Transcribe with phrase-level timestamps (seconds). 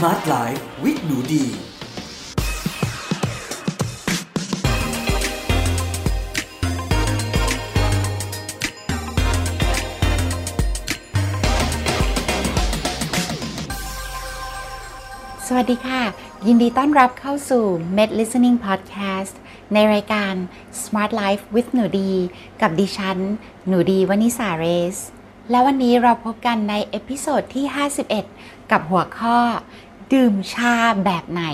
[0.00, 1.48] Smart Life with หนูดี ส
[15.56, 16.02] วัสดีค่ะ
[16.46, 17.64] ยินดีต้อนรับเข้าสู่
[17.96, 19.34] Med Listening Podcast
[19.72, 20.34] ในรายการ
[20.82, 22.12] Smart Life with หนูดี
[22.60, 23.18] กับดิฉัน
[23.66, 24.64] หนูดีวนิสาเร
[24.96, 24.98] ส
[25.50, 29.38] และวันนี้เราพบกันใน episode ที่ 51 กับหัวข้อ
[30.14, 31.44] ดื่มชาแบบไหน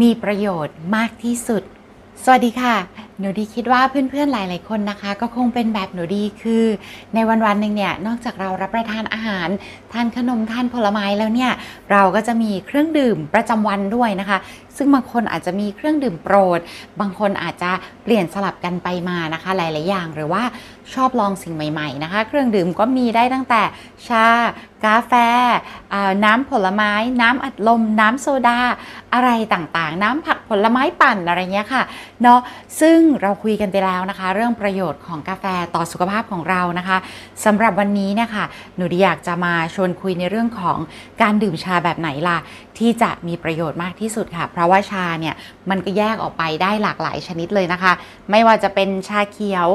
[0.00, 1.62] มีประโยชน์มากที่สุด
[2.24, 2.76] สวัสดีค่ะ
[3.18, 6.64] หนูดีคิดว่าเพื่อนๆหลาย ๆ คนนะคะ ก็คงเป็นแบบหนูดีคือ
[7.14, 9.48] ในวันๆหนึ่งเนี่ย นอกจากเรารับประทานอาหาร
[9.92, 11.52] ทานขนมทานผลไม้แล้วเนี่ย
[11.92, 14.38] เราก็จะมีเครื่องดื่มประจำวันด้วยนะคะ
[14.76, 16.60] ซึ่งบางคนอาจจะมีเครื่องดื่มโปรด
[17.00, 17.70] บางคนอาจจะ
[18.04, 20.42] เปลี่ยนสลับกันไปมานะคะ หลาย ๆ อย่าง หรือว่า
[20.94, 23.62] ชอบลองสิ่งใหม่ ๆ นะคะ เครื่องดื่มก็มีได้ตั้งแต่
[24.08, 24.26] ชา
[24.84, 25.12] กาแฟ
[25.92, 28.60] อ่าน้ำผลไม้ น้ำอัดลม น้ำโซดา
[29.14, 31.82] อะไรต่าง ๆ น้ำผักผลไม้ปั่นอะไรเงี้ยค่ะ
[32.22, 32.40] เนาะ
[32.80, 36.98] ซึ่งเราคุยกันไปแล้วนะคะ เรื่องประโยชน์ของกาแฟต่อสุขภาพของเรานะคะ
[37.44, 38.44] สำหรับวันนี้เนี่ยค่ะ
[38.76, 40.78] หนูดีอยากจะมาชวนคุยในเรื่องของ
[41.22, 42.38] การดื่มชาแบบไหนล่ะ
[42.78, 45.34] ที่จะมีประโยชน์มากที่สุดค่ะ เพราะว่าชาเนี่ย
[45.70, 47.92] มันก็แยกออกไปได้หลากหลายชนิดเลยนะคะ
[48.30, 49.68] ไม่ว่าจะเป็นชาเขียว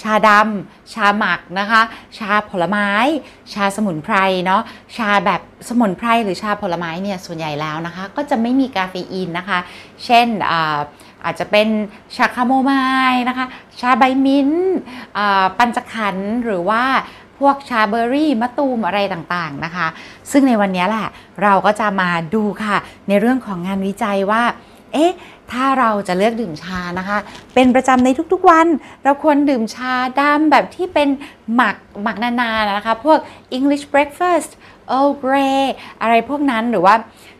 [0.00, 1.82] ชาดำชาหมักนะคะ
[2.18, 2.90] ชาผลไม้
[3.54, 4.62] ชาสมุนไพรเนาะ
[4.96, 9.58] ชาแบบสมุนไพรหรือชาผลไม้เนี่ยส่วนใหญ่แล้วนะคะ ก็จะไม่มีกาเฟอีนนะคะ
[10.04, 10.78] เช่นอา
[11.24, 11.68] อาจจะเป็น
[12.16, 12.72] ชาคาโมไม
[13.12, 13.46] ล์นะคะ
[13.80, 14.72] ชาใบมิ้นท์
[15.58, 16.82] ปัญจขันหรือว่า
[17.44, 19.86] วกชาเบอร์รี่มะตูมอะไรต่างๆนะคะ
[20.30, 21.06] ซึ่งในวันนี้แหละ
[21.42, 22.76] เราก็จะมาดูค่ะ
[23.08, 24.42] ในเรื่องของงานวิจัยว่า
[24.92, 25.12] เอ๊ะ
[25.52, 27.18] ถ้าเราจะเลือกดื่มชานะคะ
[27.54, 28.66] เป็นประจำในทุกๆวัน
[29.04, 31.08] เราควรดื่มชาดำแบบที่เป็น
[31.54, 33.18] หมักหมักนานๆนะคะ พวก
[33.56, 34.50] English breakfast
[34.88, 35.34] เออเกร
[36.02, 36.94] อะไรพวกนั้นหรือว่า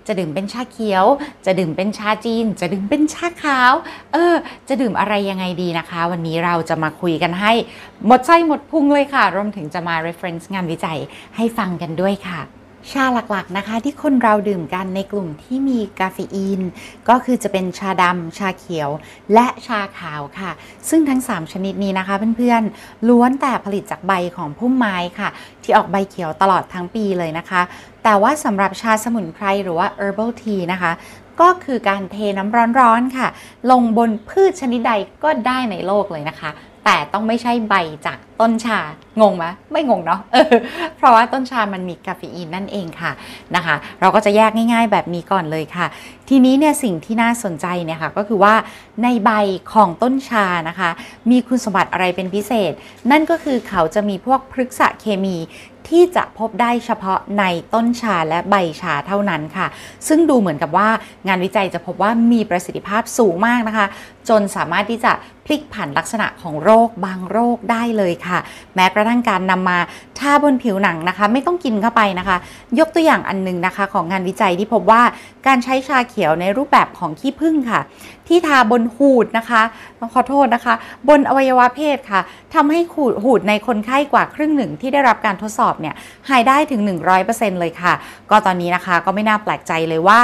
[0.07, 1.05] จะดื่มเป็นชาเขียว
[1.47, 3.73] จะดื่มเป็นชาจีน จะดื่มเป็นชาขาว
[4.13, 4.35] เออ
[4.69, 7.53] จะดื่มอะไรยังไงดีนะคะ วันนี้เราจะมาคุยกันให้
[8.07, 10.99] หมดใจหมดพุงเลยค่ะ รวมถึงจะมา reference งานวิจัย
[11.37, 12.41] ให้ฟังกันด้วยค่ะ
[12.91, 16.61] ชาหลักๆนะคะที่คนเราดื่มกันในกลุ่มที่มีกาเฟอีน
[17.09, 18.91] ก็คือจะเป็นชาดำชาเขียว
[19.35, 20.51] และชาขาวค่ะ
[20.89, 25.29] ซึ่งทั้ง 3 ชนิดนี้นะคะเพื่อนๆล้วนแต่ผลิตจากใบของพุ่มไม้ค่ะ
[25.63, 27.63] ที่ออกใบเขียวตลอดทั้งปีเลยนะคะ
[28.05, 30.93] แต่ว่าสำหรับชาสมุนไพรหรือว่า herbal tea นะคะ
[31.41, 33.29] ก็คือการเทน้ำร้อนๆค่ะ
[33.71, 36.51] ลงบนพืชชนิดใดก็ได้ในโลกเลยนะคะ
[36.85, 37.75] แต่ต้องไม่ใช่ใบ
[38.07, 38.81] จากต้นชา
[39.21, 40.21] งงไหมไม่งงเนาะ
[40.97, 43.13] เพราะว่าต้นชามันมีกาเฟอีนนั่นเองค่ะ
[43.57, 45.87] นะคะ เราก็จะแยกง่าย ๆ แบบนี้ก่อนเลยค่ะ
[46.29, 48.55] ทีนี้เนี่ยสิ่งที่น่าสนใจเนี่ยค่ะก็คือว่า
[49.03, 49.31] ในใบ
[49.73, 50.91] ของต้นชานะคะ
[51.31, 52.73] มีคุณสมบัติอะไรเป็นพิเศษ
[53.11, 55.39] นั่นก็คือเขาจะมีพวกพฤกษเคมี
[55.91, 57.45] ที่จะพบได้เฉพาะใน
[57.75, 59.67] ต้นชาและใบชาเท่านั้นค่ะ
[60.09, 60.89] ซึ่งดูเหมือนกับว่า
[61.29, 63.87] งานวิจัยจะพบว่ามีประสิทธิภาพสูงมากนะคะ
[64.29, 65.13] จนสามารถที่จะ
[65.45, 68.39] พลิกผันลักษณะของโรคบางโรคได้เลยค่ะ
[68.75, 69.79] แม้กระทั่งการนำมา
[70.19, 72.37] ทาบนผิวหนังนะคะ ไม่ต้องกินเข้าไปนะคะ
[72.79, 75.03] ยกตัวอย่างอันหนึงนะคะของงานวิจัยที่พบว่า
[75.47, 77.81] การใช้ชาเขียวในรูปแบบของขี้ผึ้งค่ะ
[78.29, 79.63] ที่ทาบนหูดนะคะ
[80.15, 80.75] ขอโทษนะคะ
[81.09, 82.21] บนอวัยวะเพศค่ะ
[82.55, 85.95] ทำให้หูดหูดในคนไข้กว่าครึ่งหนึ่งที่ได้รับการทดสอบเนี่ย
[86.31, 86.81] หายได้ถึง
[87.21, 87.95] 100%เลยค่ะ
[88.31, 90.21] ก็ตอนนี้นะคะก็ไม่น่าแปลกใจเลยว่า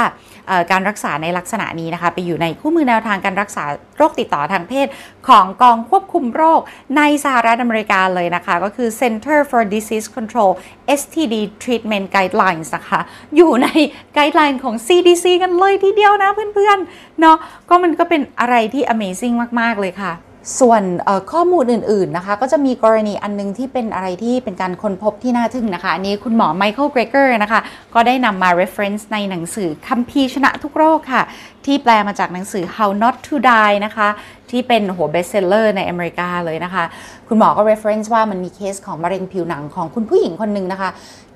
[0.71, 3.63] การรักษาในลักษณะนี้นะคะไปอยู่ในคู่มือแนวทางการรักษา
[3.97, 4.87] โรคติดต่อทางเพศ
[5.27, 6.61] ของกองควบคุมโรค
[6.97, 10.51] ในสหรัฐอเมริกาเลยนะคะ ก็คือ Center for Disease Control
[10.99, 13.01] STD Treatment Guidelines นะคะ
[13.35, 13.67] อยู่ใน
[14.13, 17.37] guideline ของ CDC กันเลยทีเดียวนะเพื่อนๆ เนาะ
[17.69, 20.13] ก็มันก็เป็นอะไรที่ Amazing มาก ๆ เลยค่ะ
[20.59, 20.83] ส่วน
[21.31, 27.59] ข้อมูลอื่นๆนะคะก็จะมีกรณีอันนึงที่เป็นอะไรที่เป็นการค้นพบที่น่าทึ่งนะคะ อันนี้คุณหมอไมเคิลเกรเกอร์นะคะ
[27.93, 31.23] ก็ได้นำมา reference ในหนังสือคัมภีร์ชนะทุกโรคค่ะ
[31.65, 34.07] ที่แปลมาจากหนังสือ How Not to Die นะคะ
[34.49, 36.83] ที่เป็นหัว bestseller ในอเมริกาเลยนะคะ
[37.27, 40.89] คุณหมอก็ reference ว่ามันมีเคสของมะเร็งผิวหนังของคุณผู้หญิงคนหนึ่งนะคะ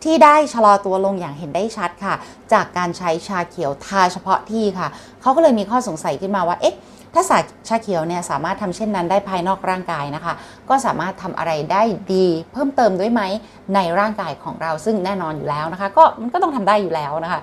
[0.04, 2.16] ที่ได้ชะลอตัวลงอย่างเห็นได้ชัดค่ะ
[2.54, 4.88] จากการใช้ชาเขียวทาเฉพาะที่ค่ะ
[5.22, 6.76] เขาก็เลยมีข้อสงสัยขึ้นมาว่าเอ๊ะ
[7.14, 10.34] ถ้าสาชาเขียวเนี่ยสามารถทำเช่นนั้นได้ภายนอกร่างกายนะคะ
[10.70, 11.84] ก็สามารถทำอะไรได้
[12.14, 13.22] ดีเพิ่มเติมด้วยไหม
[13.76, 17.40] ในร่างกายของเราซึ่งแน่นอนอยู่แล้วนะคะ ก็มันก็ต้องทำได้อยู่แล้วนะคะ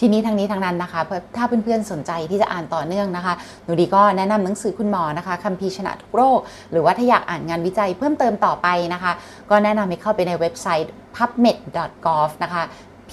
[0.00, 1.00] ทีนี้ทั้งนี้ทั้งนั้นนะคะ
[1.36, 6.38] ถ้าเพื่อนๆสนใจที่จะอ่านต่อเนื่องนะคะ หนูดีก็แนะนำหนังสือคุณหมอนะคะคัมภีร์ชนะทุกโรค
[6.72, 9.12] หรือว่าถ้าอยากอ่านงานวิจัยเพิ่มเติมต่อไปนะคะ
[9.50, 12.62] ก็แนะนำให้เข้าไปในเว็บไซต์ pubmed.gov นะคะ
[13.10, 13.12] p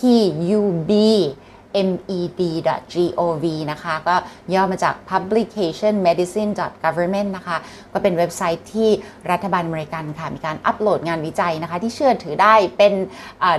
[0.60, 0.92] u b
[1.88, 4.16] med.gov นะคะ ก็
[4.54, 6.52] ย่อมาจาก publication medicine
[6.84, 7.58] government นะคะ
[7.94, 8.90] ก็เป็นเว็บไซต์ที่
[9.32, 12.94] รัฐบาลอเมริกันค่ะ มีการอัปโหลดงานวิจัยนะคะ ที่เชื่อถือได้เป็น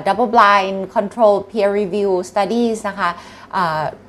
[0.07, 3.11] double blind control peer review studies นะคะ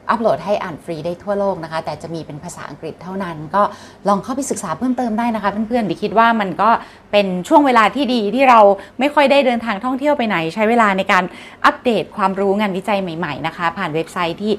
[0.10, 3.64] อัปโหลดให้อ่านฟรีได้ทั่วโลกนะคะ แต่จะมีเป็นภาษาอังกฤษเท่านั้น ก็
[4.08, 6.70] ลองเข้าไปศึกษาเพิ่มเติมได้นะคะ เพื่อนๆหนูดีคิดว่ามันก็
[7.12, 8.60] เป็นช่วงเวลาที่ดีที่เรา
[9.00, 11.24] ไม่ค่อยได้เดินทางท่องเที่ยวไปไหน ใช้เวลาในการ
[11.66, 14.54] อัปเดตความรู้งานวิจัยใหม่ๆนะคะ ผ่านเว็บไซต์ที่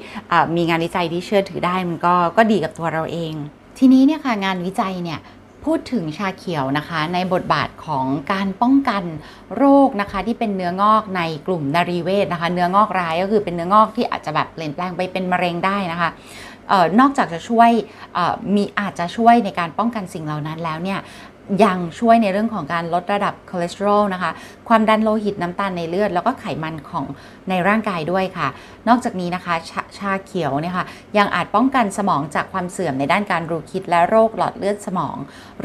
[0.56, 3.35] มีงานวิจัยที่เชื่อถือได้มันก็ก็ดีกับตัวเราเอง
[3.79, 5.19] ทีนี้เนี่ยค่ะงานวิจัยเนี่ย
[5.69, 9.03] พูดถึงชาเขียวนะคะในบทบาทของการป้องกัน
[9.56, 16.11] โรคนะคะที่เป็นเนื้องอกในกลุ่มนารีเวชนะคะ เนื้องอกร้ายก็คือเป็นเนื้องอกที่อาจจะแบบเปลี่ยนแปลงไปเป็นมะเร็งได้นะคะ
[16.70, 17.70] ออนอกจากจะช่วย
[18.55, 20.99] มีอาจจะช่วยในการป้องกันสิ่งเหล่านั้นแล้วเนี่ย
[21.65, 24.31] ยังช่วยในเรื่องของการลดระดับคอเลสเตอรอลนะคะ
[24.69, 27.05] ความดันโลหิตน้ำตาลในเลือด แล้วก็ไขมันของ
[27.49, 28.49] ในร่างกายด้วยค่ะ
[28.88, 30.87] นอกจากนี้นะคะชาชาเขียวเนี่ยค่ะ
[31.19, 35.17] ยังอาจป้องกันสมองจากความเสื่อมในด้านการรู้คิดและโรคหลอดเลือดสมอง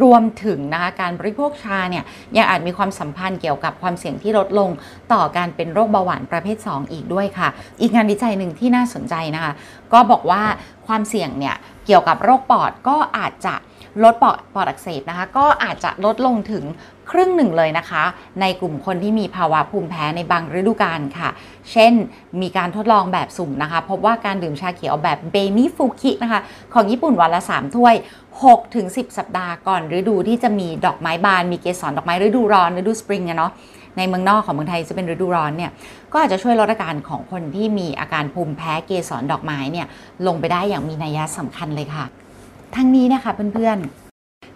[0.02, 2.04] รวมถึงนะคะการบริโภคชาเนี่ย
[2.38, 4.70] ยังอาจมีความสัมพันธ์เกี่ยวกับความเสี่ยงที่ลดลง
[5.14, 7.48] ต่อการเป็นโรคเบาหวานประเภท 2 อีกด้วยค่ะ
[7.82, 9.54] อีกงานวิจัยหนึ่งที่น่าสนใจนะคะ
[9.94, 10.44] ก็บอกว่า
[10.88, 11.56] ความเสี่ยงเนี่ย
[11.86, 13.56] เกี่ยวกับโรคปอดก็อาจจะ
[14.04, 16.64] ลดปอดปอดอักเสบนะคะ ก็อาจจะลดลงถึง
[17.12, 18.04] ครึ่งหนึ่งเลยนะคะ
[18.42, 21.30] ในกลุ่มคนที่มีภาวะภูมิแพ้ในบางฤดูกาลค่ะ
[21.72, 21.94] เช่น
[22.42, 26.42] มีการทดลองแบบสุ่มนะคะ พบว่าการดื่มชาเขียวแบบเบนิฟูคินะคะ
[26.74, 27.96] ของญี่ปุ่นวันละ 3 ถ้วย
[28.36, 33.52] 6ถึง10 สัปดาห์ก่อนฤดูที่จะมีดอกไม้บาน มีเกสรดอกไม้ฤดูร้อน ฤดูสปริงอะเนาะ
[33.98, 35.72] ในเมืองนอกของเมืองไทยจะเป็นฤดูร้อนเนี่ย
[36.12, 39.88] ก็อาจจะช่วยลดอาการของคนที่มีอาการภูมิแพ้เกสรดอกไม้เนี่ย
[40.28, 42.06] ลงไปได้อย่างมีนัยสำคัญเลยค่ะ
[42.76, 44.03] ทั้งนี้นะคะเพื่อนๆ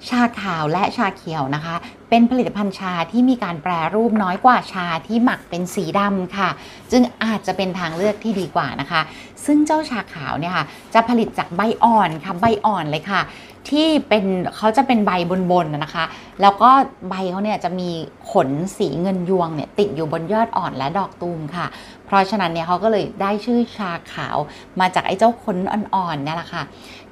[0.10, 1.76] ชาขาวและชาเขียวนะคะ
[2.10, 6.50] เป็นผลิตภัณฑ์ชาที่มีการแปรรูปน้อยกว่าชาที่หมักเป็นสีดำค่ะ
[6.92, 9.02] จึงอาจจะเป็นทางเลือกที่ดีกว่านะคะ
[9.46, 13.22] ซึ่งเจ้าชาขาวเนี่ยค่ะจะผลิตจากใบอ่อนค่ะใบอ่อนเลยค่ะ
[13.70, 14.26] ที่เป็น
[14.58, 15.12] เขาจะเป็นใบ
[15.52, 16.06] บนๆนะคะ
[16.42, 16.70] แล้วก็
[17.10, 17.90] ใบเขาเนี่ยจะมี
[18.32, 21.68] ขนสีเงินยวงเนี่ยติดอยู่บนยอดอ่อนและดอกตูมค่ะ
[22.06, 24.38] เพราะฉะนั้นเนี่ยเขาก็เลยได้ชื่อชาขาว
[24.80, 26.64] มาจากไอ้เจ้าขนอ่อนๆนี่แหละค่ะ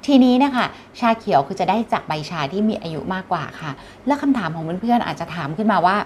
[0.06, 0.66] ทีนี้นะคะ
[1.00, 3.70] ชาเขียวคือจะได้จากใบชาที่มีอายุมากกว่าค่ะ
[4.06, 5.96] แล้วคำถามของเพื่อนๆอาจจะถามขึ้นมาว่า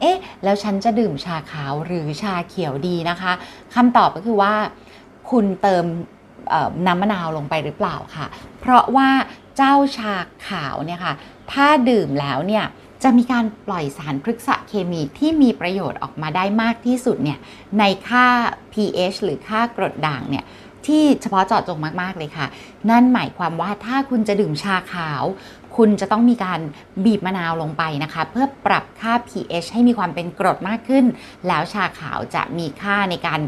[0.00, 3.32] เอ๊ะ แล้วฉันจะดื่มชาขาวหรือชาเขียวดีนะคะ
[3.74, 4.52] คำตอบก็คือว่า
[5.30, 5.84] คุณเติม
[6.86, 8.26] น้ำมะนาวลงไปหรือเปล่าค่ะ
[8.60, 9.08] เพราะว่า
[9.56, 10.14] เจ้าชา
[10.46, 11.14] ขาวเนี่ยค่ะ
[11.52, 12.64] ถ้าดื่มแล้วเนี่ย
[13.02, 17.38] จะมีการปล่อยสารพฤกษเคมีที่มีประโยชน์ออกมาได้มากที่สุดเนี่ย
[17.78, 18.26] ในค่า
[18.72, 20.44] pH หรือค่ากรดด่างเนี่ย
[20.86, 22.46] ที่เฉพาะเจาะจงมาก ๆ เลยค่ะ
[22.90, 25.24] นั่นหมายความว่าถ้าคุณจะดื่มชาขาว
[25.76, 26.60] คุณจะต้องมีการ
[27.04, 31.04] บีบมะนาวลงไปนะคะ เพื่อปรับค่า pH ให้มีความเป็นกรดมากขึ้น
[31.48, 33.40] แล้วชาขาวจะมีค่าในการ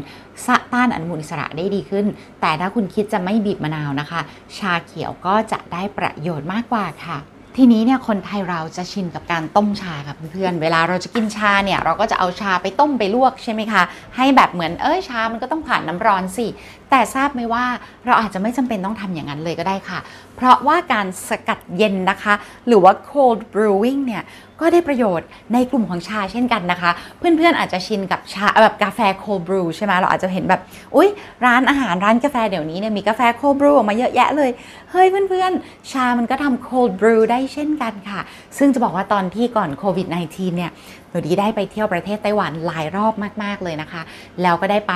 [0.45, 2.05] สะต้านอนุมูลอิสระได้ดีขึ้น
[2.41, 4.21] แต่ถ้าคุณคิดจะไม่บีบมะนาวนะคะ
[4.57, 7.17] ชาเขียวก็จะได้ประโยชน์มากกว่าค่ะ
[7.57, 13.83] ทีนี้เนี่ยคนไทยเราจะชินกับการต้มชาค่ะเพื่อนๆ เวลาเราจะกินชาเนี่ยเราก็จะเอาชาไปต้มไปลวกใช่ไหมคะ
[14.15, 16.47] ให้แบบเหมือนเอ้ยชา มันก็ต้องผ่านน้ำร้อนสิ
[16.89, 17.65] แต่ทราบไหมว่า
[18.05, 19.99] เราอาจจะไม่จำเป็นต้องทำอย่างนั้นเลยก็ได้ค่ะ
[20.35, 22.33] เพราะว่าการสกัดเย็นนะคะ
[22.67, 24.23] หรือว่า cold brewing เนี่ย
[24.61, 30.61] ก็ได้ประโยชน์ในกลุ่มของชาเช่นกันนะคะ เพื่อนๆอาจจะชินกับชาแบบกาแฟ cold brew ใช่ไหมเราอาจจะเห็นแบบ
[30.95, 31.09] อุ้ย
[31.45, 34.49] ร้านอาหารร้านกาแฟเดี๋ยวนี้เนี่ยมีกาแฟ cold brew ออกมาเยอะแยะเลย
[34.91, 38.19] เฮ้ยเพื่อนๆ ชามันก็ทำ cold brew ได้เช่นกันค่ะ
[38.57, 40.71] ซึ่งจะบอกว่าตอนที่ก่อนโควิด -19 เนี่ย
[41.09, 43.13] หนูดีได้ไปเที่ยวประเทศไต้หวันหลายรอบ
[43.43, 44.01] มาก ๆ เลยนะคะ
[44.41, 44.93] แล้วก็ได้ไป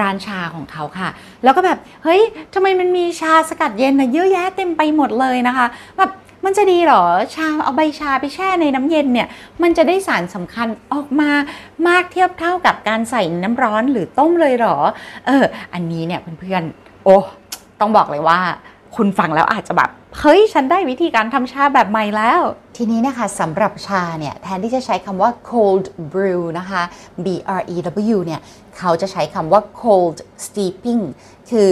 [0.00, 1.08] ร้านชาของเขาค่ะ
[1.44, 2.22] แล้วก็แบบ เฮ้ย
[2.54, 5.66] ทำไมมันมีชาสกัดเย็นนะเยอะแยะเต็มไปหมดเลยนะคะ
[5.98, 6.10] แบบ
[6.44, 7.02] มันจะดีหรอ
[7.34, 9.28] ชาเอาใบชาไปแช่ในน้ำเย็นเนี่ย
[9.62, 11.30] มันจะได้สารสำคัญออกมา
[11.88, 14.76] มากเทียบเท่ากับการใส่น้ำร้อนหรือต้มเลยหรอ
[15.26, 17.16] เออ อันนี้เนี่ยเพื่อนๆ โอ้
[17.80, 18.38] ต้องบอกเลยว่า
[18.96, 22.42] คุณฟังแล้วอาจจะแบบเฮ้ยฉันได้วิธีการทำชาแบบใหม่แล้ว
[22.76, 26.82] ทีนี้นะคะสำหรับชาเนี่ยแทนที่จะใช้คำว่า cold brew นะคะ
[27.24, 27.26] B
[27.58, 27.76] R E
[28.10, 28.40] W เนี่ย
[28.78, 31.02] เขาจะใช้คำว่า cold steeping
[31.50, 31.70] คือ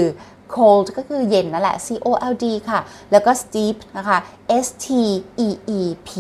[0.57, 2.81] cold ก็คือเย็นนั่นแหละ C O L D ค่ะ
[3.13, 4.19] แล้วก็ steep นะคะ
[4.65, 4.87] S T
[5.47, 6.11] E E P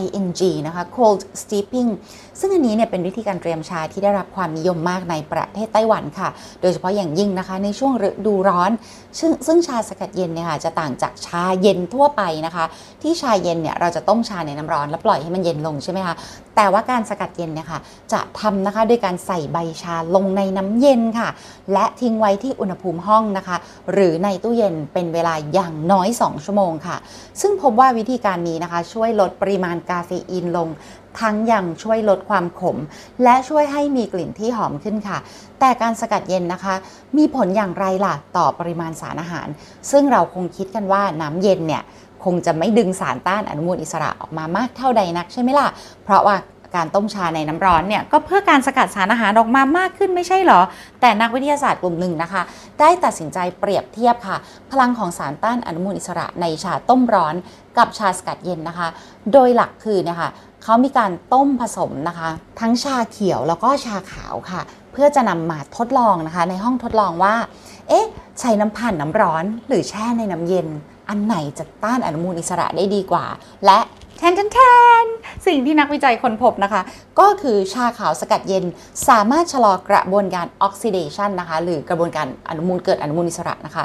[0.00, 1.90] I N G นะคะ cold steeping
[2.40, 6.28] ซึ่งอันนี้เนี่ยเป็นวิธีการเตรียมชาที่ได้รับความนิยมมากในประเทศไต้หวันค่ะ
[6.60, 8.70] โดยเฉพาะอย่างยิ่งนะคะในช่วงฤดูร้อน
[9.18, 12.64] ซึ่งซึ่งชาสกัดเย็นเนี่ยค่ะจะต่างจากชาเย็นทั่วไปนะคะ
[13.02, 16.14] ที่ชาเย็นเนี่ยเราจะต้มชาในน้ำร้อนแล้วปล่อยให้มันเย็นลงใช่ไหมคะ
[16.56, 17.80] แต่ว่าการสกัดเย็นเนี่ยค่ะ
[18.12, 21.28] จะทำนะคะด้วยการใส่ใบชาลงในน้ำเย็นค่ะ
[21.72, 23.56] และทิ้งไว้ที่อุณหภูมิห้องนะคะ
[23.92, 26.96] หรือในตู้เย็นเป็นเวลาอย่างน้อย 2 ชั่วโมงค่ะ
[27.40, 30.68] ซึ่งพบว่าวิธีการนี้นะคะ ช่วยลดปริมาณกาเฟอีนลง
[31.20, 32.76] ทั้งยังช่วยลดความขม
[33.22, 35.18] และช่วยให้มีกลิ่นที่หอมขึ้นค่ะ
[35.60, 36.74] แต่การสกัดเย็นนะคะ
[37.16, 39.48] มีผลอย่างไรล่ะ ต่อปริมาณสารอาหาร
[39.90, 41.82] ซึ่งเราคงคิดกันว่าน้ำเย็นเนี่ย
[42.24, 45.68] คงจะไม่ดึงสารต้านอนุมูลอิสระออกมามากเท่าใดนักใช่ไหมล่ะ
[46.04, 46.36] เพราะว่า
[46.78, 50.60] การต้มชาในน้ำร้อนเนี่ยก็เพื่อการสกัดสารอาหารออกมามากขึ้นไม่ใช่หรอ
[51.00, 52.42] แต่นักวิทยาศาสตร์กลุ่มหนึ่งนะคะ
[52.80, 54.36] ได้ตัดสินใจเปรียบเทียบค่ะ
[54.70, 57.34] พลังของสารต้านอนุมูลอิสระในชาต้มร้อน
[57.78, 58.88] กับชาสกัดเย็นนะคะ
[59.32, 60.28] โดยหลักคือนะคะ
[60.62, 67.34] เขามีการต้มผสมนะคะ ทั้งชาเขียวแล้วก็ชาขาวค่ะ เพื่อจะนำมาทดลองนะคะ ในห้องทดลองว่า
[67.88, 68.06] เอ๊ะ
[68.40, 70.68] ใช้น้ำผ่านน้ำร้อน หรือแช่ในน้ำเย็น
[71.08, 73.26] อันไหนจะต้านอนุมูลอิสระได้ดีกว่า
[73.66, 73.80] และ
[74.18, 74.58] แทนแทนแท
[75.02, 75.04] น
[75.46, 76.82] สิ่งที่นักวิจัยค้นพบนะคะ
[77.20, 78.64] ก็คือชาขาวสกัดเย็น
[79.08, 83.84] สามารถชะลอกระบวนการออกซิเดชันนะคะ หรือกระบวนการอนุมูลเกิดอนุมูลอิสระนะคะ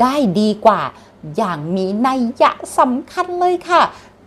[0.00, 0.80] ได้ดีกว่า
[1.36, 3.82] อย่างมีนัยยะสำคัญเลยค่ะ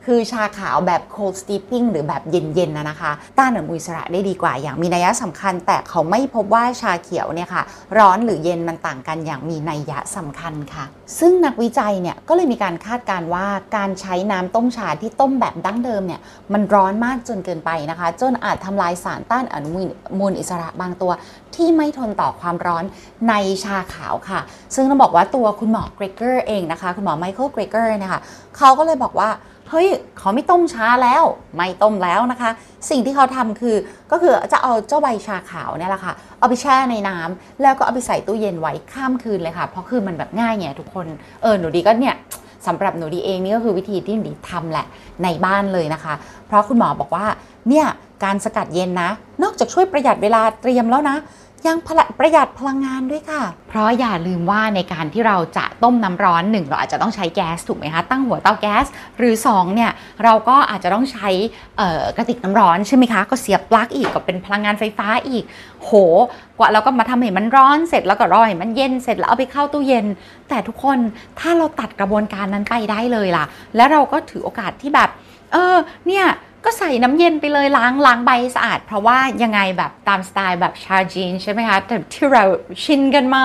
[0.05, 7.63] คือชาขาวแบบ cold steeping หรือแบบเย็นๆนะนะคะ ต้านอนุมูลอิสระได้ดีกว่าอย่างมีนัยยะสำคัญ แต่เขาไม่พบว่าชาเขียวเนี่ยค่ะ
[7.98, 10.86] ร้อนหรือเย็นมันต่างกันอย่างมีนัยยะสำคัญค่ะ
[11.20, 13.46] ซึ่งนักวิจัยเนี่ยก็เลยมีการคาดการณ์ว่า
[13.77, 16.22] การใช้น้ำต้มชาที่ต้มแบบดั้งเดิมเนี่ย
[16.53, 19.70] มันร้อนมากจนเกินไปนะคะ จนอาจทำลายสารต้านอนุ
[20.20, 21.12] มูลอิสระบางตัว
[21.55, 22.84] ที่ไม่ทนต่อความร้อน
[23.29, 24.39] ในชาขาวค่ะ
[24.75, 28.22] ซึ่งต้องบอกว่าตัวคุณหมอเกรเกอร์เองนะคะ คุณหมอไมเคิลเกรเกอร์เนี่ยค่ะ
[28.58, 29.29] เขาก็เลยบอกว่า
[29.72, 29.88] เฮ้ย
[30.18, 31.24] เขาไม่ต้มชาแล้ว
[31.56, 32.50] ไม่ต้มแล้วนะคะ
[32.90, 33.75] สิ่งที่เขาทำคือ
[34.12, 41.06] ก็คือจะเอาเจ้าใบชาขาวเนี่ยแหละค่ะ เอาไปแช่ในน้ำแล้วก็เอาไปใส่ตู้เย็นไว้ข้ามคืนเลยค่ะ เพราะคือมันแบบง่ายไงทุกคน
[41.42, 42.16] เออหนูดีก็เนี่ย
[42.68, 44.86] สำหรับหนูดีเองนี่ก็คือวิธีที่หนูดีทำแหละ
[45.24, 46.13] ในบ้านเลยนะคะ
[46.48, 47.25] เพราะคุณหมอบอกว่า
[47.70, 47.86] เนี่ย
[48.24, 49.10] การสกัดเย็นนะ
[49.44, 51.18] นอกจากช่วยประหยัดเวลาเตรียมแล้วนะ
[51.68, 51.77] ยัง
[52.20, 58.86] ประหยัดพลังงานด้วยค่ะ เพราะอย่าลืมว่าในการที่เราจะต้มน้ำร้อนหนึ่งเราอาจจะต้องใช้แก๊สถูกไหมคะตั้งหัวเตาแก๊ส
[59.18, 59.91] หรือ2เนี่ย
[60.24, 61.30] เราก็อาจจะต้องใช้
[62.18, 65.44] กระติกน้ำร้อนใช่ไหมคะก็เสียบปลั๊กอีกก็เป็นพลังงานไฟฟ้าอีก
[65.82, 65.91] โห
[66.58, 70.06] กว่าเราก็มาทำให้มันร้อนเสร็จแล้วก็รอให้มันเย็นเสร็จแล้วเอาไปเข้าตู้เย็น
[70.50, 70.98] แต่ทุกคน
[71.39, 75.10] ถ้าเราตัดกระบวนการนั้นไปได้เลยล่ะ แล้วเราก็ถือโอกาสที่แบบ
[75.51, 75.75] เออ
[76.08, 76.25] เนี่ย
[76.65, 82.44] ก็ใส่น้ำเย็นไปเลยล้างล้างใบสะอาด เพราะว่ายังไงแบบตามสไตล์แบบชาจีนใช่ไหมคะแต่ที่เรา
[82.84, 83.44] ชินกันมา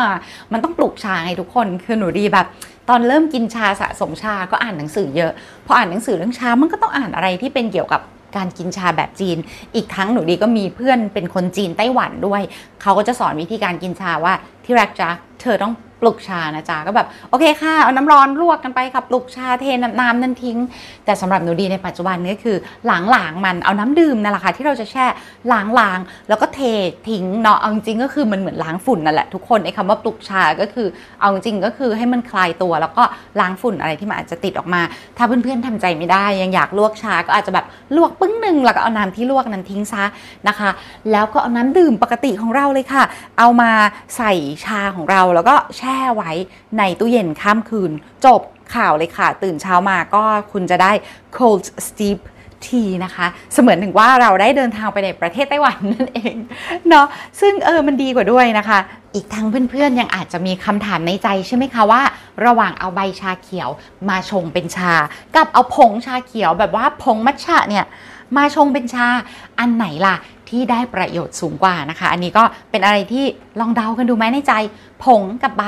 [0.52, 2.46] มันต้องปลูกชาไงทุกคนคือหนูดีแบบ
[2.88, 5.32] ตอนเริ่มกินชาสะสมชาก็อ่านหนังสือเยอะ
[5.66, 8.00] พออ่านหนังสือเรื่องชามันก็ต้องอ่านอะไรที่เป็นเกี่ยวกับ
[8.36, 9.38] การกินชาแบบจีน
[9.74, 12.42] อีกทั้งหนูดีก็มีเพื่อนเป็นคนจีนไต้หวันด้วย
[12.82, 20.58] เขาก็จะสอนวิธีการกินชาว่าที่รักจ้ะเธอต้อง ปลุกชานะจ๊ะก็แบบโอเคค่ะเอาน้ำร้อนลวกกันไปค่ะปลุกชาเทน้ำน้ำนั้นทิ้ง
[21.04, 22.56] แต่สำหรับหนูดีในปัจจุบันนี้คือ
[22.90, 25.06] ล้างหลางมันเอาน้ำดื่มนั่นแหละค่ะที่เราจะแช่
[25.52, 25.98] ล้างลาง
[26.28, 26.62] แล้วก็ เท
[27.08, 30.86] ทิ้งเนาะเอาจริงก็คือมันเหมือนล้างฝุ่นนั่นแหละทุกคนไอ้คำว่าปลุกชาก็คือ
[31.20, 33.04] เอาจริงก็คือให้มันคลายตัว แล้วก็
[33.40, 34.82] ล้างฝุ่นอะไรที่มันอาจจะติดออกมา
[35.16, 40.04] ถ้าเพื่อนๆทำใจไม่ได้ ยังอยากลวกชาก็อาจจะแบบลวกปึ้งหนึ่งแล้วก็เอาน้ำที่ลวกนั้นทิ้งซะ
[40.48, 40.70] นะคะ
[41.12, 43.02] แล้วก็เอาน้ำดื่มปกติของเราเลยค่ะ
[43.38, 43.70] เอามา
[44.16, 44.32] ใส่
[44.64, 46.32] ชาของเราแล้วก็แช่ไว้
[46.78, 47.92] ในตู้เย็นข้ามคืน
[48.26, 48.42] จบ
[48.74, 50.22] ข่าวเลยค่ะ ตื่นเช้ามาก็
[50.52, 50.92] คุณจะได้
[51.36, 52.18] cold steep
[52.68, 56.36] ทีนะคะ เสมือนถึงว่าเราได้เดินทางไปในประเทศไต้หวันนั่นเอง
[56.88, 57.06] เนาะ
[57.40, 58.78] ซึ่งเออมันดีกว่าด้วยนะคะ
[59.14, 62.02] อีกทั้งเพื่อนๆ ยังอาจจะมีคำถามในใจใช่ไหมคะว่า
[62.46, 63.68] ระหว่างเอาใบชาเขียว
[64.08, 64.92] มาชงเป็นชา
[65.34, 67.84] กับเอาผงชาเขียวแบบว่าผงมัทฉะเนี่ย
[68.36, 69.06] มาชงเป็นชา
[69.58, 70.16] อันไหนล่ะ
[70.50, 73.24] ที่ได้ประโยชน์สูงกว่านะคะ อันนี้ก็เป็นอะไรที่
[73.60, 74.52] ลองเดากันดูไหมในใจ
[75.04, 75.64] ผงกับใบ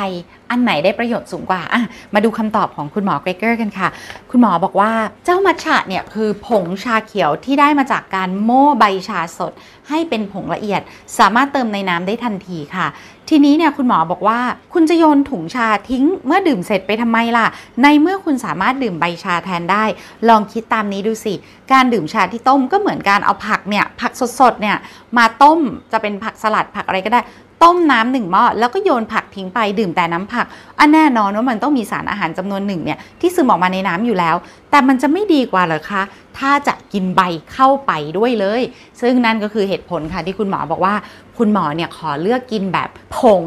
[0.50, 1.82] อันไหนได้ประโยชน์สูงกว่าอะ
[2.14, 3.88] มาดูคำตอบของคุณหมอเกรเกอร์กันค่ะ
[4.30, 4.92] คุณหมอบอกว่า
[5.24, 9.52] เจ้ามัทฉะเนี่ยคือผงชาเขียวที่ได้มาจากการโม่ใบชาสด
[9.88, 10.80] ให้เป็นผงละเอียด
[11.18, 12.86] สามารถเติมในน้ำได้ทันทีค่ะ
[13.28, 14.40] ทีนี้เนี่ยคุณหมอบอกว่า
[14.72, 17.46] คุณจะโยนถุงชาทิ้งเมื่อดื่มเสร็จไปทำไมล่ะ
[17.82, 19.84] ในเมื่อคุณสามารถดื่มใบชาแทนได้
[20.28, 21.34] ลองคิดตามนี้ดูสิ
[21.72, 24.76] การดื่มชาที่ต้มก็เหมือนการเอาผักเนี่ยผักสดๆเนี่ย
[25.16, 25.60] มาต้ม
[25.92, 27.20] จะเป็นผักสลัดผักอะไรก็ได้
[27.62, 30.46] ต้มน้ำหนึ่งหม้อแล้วก็โยนผักทิ้งไปดื่มแต่น้ำผัก
[30.78, 34.36] อันแน่นอนว่ามันต้องมีสารอาหารจำนวนหนึ่งเนี่ยที่ซึมออกมาในน้ำอยู่แล้ว
[34.70, 36.02] แต่มันจะไม่ดีกว่าหรอคะ
[36.38, 37.22] ถ้าจะกินใบ
[37.52, 38.62] เข้าไปด้วยเลย
[39.00, 40.94] ซึ่งนั่นก็คือเหตุผลค่ะที่คุณหมอบอกว่า
[41.38, 43.44] คุณหมอเนี่ยขอเลือกกินแบบผง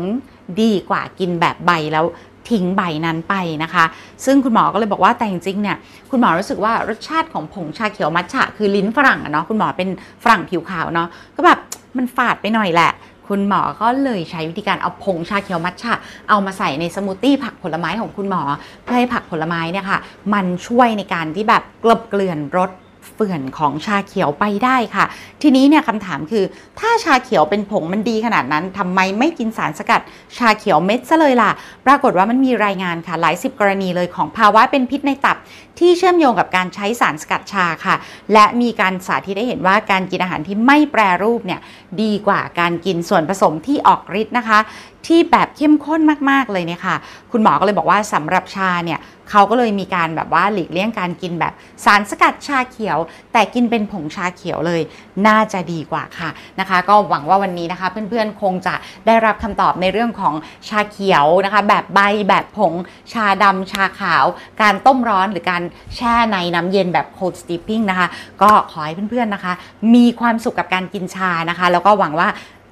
[0.62, 2.06] ดีกว่ากินแบบใบแล้ว
[2.50, 3.86] ทิ้งใบนั้นไปนะคะ
[4.26, 5.78] ซึ่งคุณหมอก็เลยบอกว่าแต่จริงๆเนี่ย
[6.10, 9.90] คุณหมอรู้สึกว่ารสชาติของผงชาเขียวมัทฉะคือลิ้นฝรั่งอะเนาะคุณหมอเป็น
[10.24, 11.60] ฝรั่งผิวขาวเนาะก็แบบ
[11.98, 12.92] มันฝาดไปหน่อยแหละ
[13.28, 15.94] คุณหมอก็เลยใช้วิธีการเอาผงชาเขียวมัทฉะ
[16.30, 18.42] เอามาใส่ในสมูทตี้ผักผลไม้ของคุณหมอ
[18.84, 20.00] เพื่อให้ผักผลไม้เนี่ยค่ะ
[20.34, 22.70] มันช่วยในการที่แบบกลบเกลื่อนรส
[23.14, 25.06] เฟื่อนของชาเขียวไปได้ค่ะ
[25.42, 26.44] ทีนี้เนี่ยคำถามคือ
[26.80, 30.02] ถ้าชาเขียวเป็นผงมันดีขนาดนั้นทำไมไม่กินสารสกัด
[30.38, 31.52] ชาเขียวเม็ดซะเลยล่ะ
[31.86, 35.38] ปรากฏว่ามันมีรายงานค่ะ หลายสิบกรณีเลยของภาวะเป็นพิษในตับ
[35.80, 37.96] ที่เชื่อมโยงกับการใช้สารสกัดชาค่ะ
[38.34, 41.60] และมีการสาธิตได้เห็นว่าการกินอาหารที่ไม่แปรรูปเนี่ย
[42.02, 44.60] ดีกว่าการกินส่วนผสมที่ออกฤทธิ์นะคะ
[45.08, 46.96] ที่แบบเข้มข้นมากๆเลยเนี่ยค่ะ
[47.32, 51.54] คุณหมอก็เลยบอกว่าสำหรับชาเนี่ยเขาก็เลยมีการแบบว่าหลีกเลี่ยงการกินแบบ
[51.86, 52.98] สารสกัดชาเขียว
[53.34, 54.82] แต่กินเป็นผงชาเขียวเลย
[55.28, 56.30] น่าจะดีกว่าค่ะ
[56.60, 58.76] นะคะ ก็หวังว่าวันนี้นะคะ เพื่อนๆคงจะ
[59.08, 60.34] ได้รับคำตอบในเรื่องของ
[60.70, 62.74] ชาเขียวนะคะ แบบใบแบบผง
[63.14, 64.26] ชาดำชาขาว
[64.62, 65.64] การต้มร้อนหรือการ
[65.96, 68.08] แช่ในน้ำเย็นแบบ cold steeping นะคะ
[68.42, 69.54] ก็ขอให้เพื่อนๆนะคะ
[69.96, 72.30] มีความสุขกับการกินชานะคะ แล้วก็หวังว่า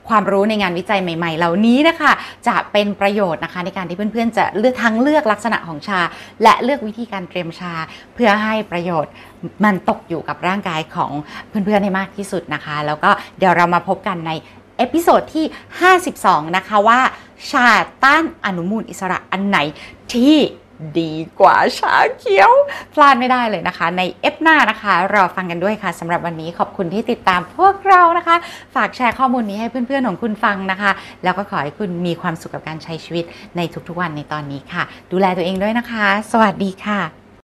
[0.09, 2.11] ความรู้ในงานวิจัยใหม่ๆ เหล่านี้นะคะ
[2.47, 5.99] จะเป็นประโยชน์นะคะในการที่เพื่อนๆ จะเลือกทั้งเลือกลักษณะของชา
[6.43, 7.73] และเลือกวิธีการเตรียมชา
[8.13, 9.11] เพื่อให้ประโยชน์
[9.63, 11.11] มันตกอยู่กับร่างกายของ
[11.49, 14.31] เพื่อนๆให้มากที่สุดนะคะ แล้วก็เดี๋ยวเรามาพบกันใน
[14.77, 15.45] episode ที่
[16.01, 16.99] 52 นะคะว่า
[17.51, 17.67] ชา
[18.03, 19.57] ต้านอนุมูลอิสระอันไหน
[20.13, 20.35] ที่
[20.99, 22.51] ดีกว่าชาเขียว
[22.93, 28.35] พลาดไม่ได้เลยนะคะ ใน EP หน้านะคะรอฟังกันด้วยค่ะสำหรับวันนี้ขอบคุณที่ติดตามพวกเรานะคะ
[28.75, 30.91] ฝากแชร์ข้อมูลนี้ให้เพื่อนๆของคุณฟังนะคะ
[31.23, 33.25] แล้วก็ขอให้คุณมีความสุขกับการใช้ชีวิต
[33.57, 37.18] ในทุกๆวันในตอนนี้ค่ะ ดูแลตัวเองด้วยนะคะ สวัสดีค่ะ